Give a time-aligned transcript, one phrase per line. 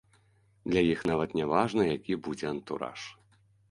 [0.71, 2.99] Для іх нават не важна, які будзе антураж.